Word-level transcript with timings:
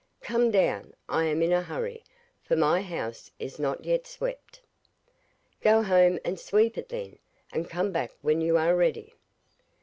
'Come 0.21 0.49
down. 0.49 0.95
I 1.07 1.25
am 1.25 1.43
in 1.43 1.53
a 1.53 1.61
hurry, 1.61 2.03
for 2.41 2.55
my 2.55 2.81
house 2.81 3.29
is 3.37 3.59
not 3.59 3.85
yet 3.85 4.07
swept.' 4.07 4.59
'Go 5.61 5.83
home 5.83 6.17
and 6.25 6.39
sweep 6.39 6.75
it 6.75 6.89
then, 6.89 7.19
and 7.53 7.69
come 7.69 7.91
back 7.91 8.09
when 8.23 8.41
you 8.41 8.57
are 8.57 8.75
ready. 8.75 9.13